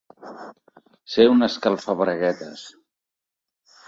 [1.15, 2.65] Ser una escalfabraguetes.